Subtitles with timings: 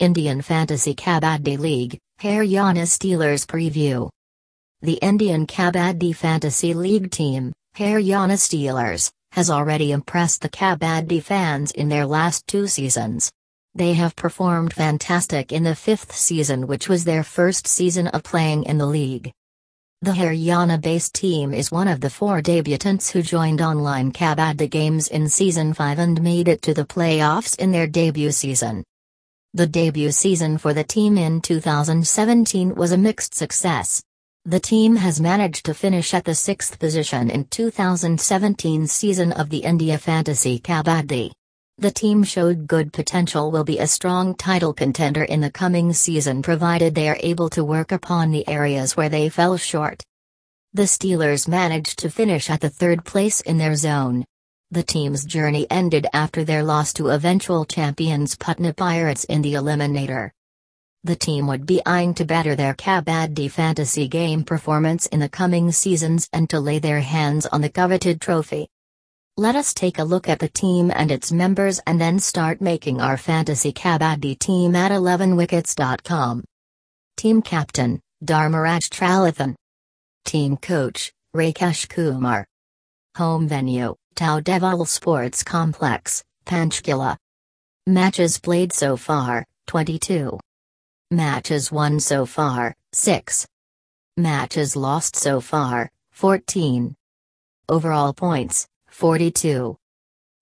[0.00, 4.08] Indian Fantasy Kabaddi League, Haryana Steelers Preview.
[4.80, 11.90] The Indian Kabaddi Fantasy League team, Haryana Steelers, has already impressed the Kabaddi fans in
[11.90, 13.30] their last two seasons.
[13.74, 18.64] They have performed fantastic in the fifth season, which was their first season of playing
[18.64, 19.30] in the league.
[20.00, 25.08] The Haryana based team is one of the four debutants who joined online Kabaddi games
[25.08, 28.82] in Season 5 and made it to the playoffs in their debut season.
[29.52, 34.00] The debut season for the team in 2017 was a mixed success.
[34.44, 39.58] The team has managed to finish at the sixth position in 2017 season of the
[39.58, 41.32] India Fantasy Kabaddi.
[41.78, 46.42] The team showed good potential will be a strong title contender in the coming season
[46.42, 50.00] provided they are able to work upon the areas where they fell short.
[50.74, 54.24] The Steelers managed to finish at the third place in their zone.
[54.72, 60.30] The team's journey ended after their loss to eventual champions Patna Pirates in the Eliminator.
[61.02, 65.72] The team would be eyeing to better their Kabaddi fantasy game performance in the coming
[65.72, 68.68] seasons and to lay their hands on the coveted trophy.
[69.36, 73.00] Let us take a look at the team and its members and then start making
[73.00, 76.44] our fantasy Kabaddi team at 11wickets.com.
[77.16, 79.56] Team Captain, Dharmaraj Cheralathan.
[80.24, 82.46] Team Coach, Rakesh Kumar.
[83.16, 87.16] Home venue, Tau Devi Lal Sports Complex, Panchkula.
[87.86, 90.38] Matches played so far, 22.
[91.10, 93.46] Matches won so far, 6.
[94.18, 96.94] Matches lost so far, 14.
[97.70, 99.74] Overall points, 42.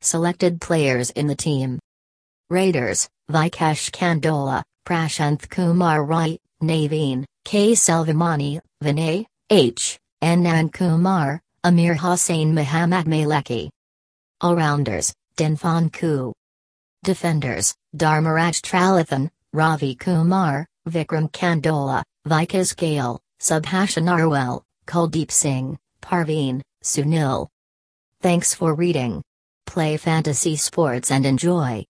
[0.00, 1.80] Selected players in the team.
[2.50, 7.72] Raiders, Vikash Kandola, Prashanth Kumar Rai, Naveen, K.
[7.72, 9.98] Selvamani, Vinay, H.
[10.22, 13.70] Anand Kumar, Amir Hossain Muhammad Maleki.
[14.42, 16.34] All-rounders, Dinfan Ku.
[17.02, 27.48] Defenders, Dharmaraj Cheralathan, Ravi Kumar, Vikram Kandola, Vikas Gale, Subhash Narwal, Kuldeep Singh, Parveen, Sunil.
[28.20, 29.22] Thanks for reading.
[29.64, 31.82] Play fantasy sports and enjoy.